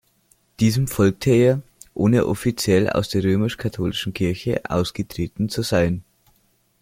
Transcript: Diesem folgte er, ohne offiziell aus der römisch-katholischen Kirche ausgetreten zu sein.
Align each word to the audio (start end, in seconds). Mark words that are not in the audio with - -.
Diesem 0.59 0.87
folgte 0.87 1.29
er, 1.29 1.61
ohne 1.93 2.25
offiziell 2.25 2.89
aus 2.89 3.09
der 3.09 3.23
römisch-katholischen 3.23 4.15
Kirche 4.15 4.63
ausgetreten 4.67 5.47
zu 5.47 5.61
sein. 5.61 6.03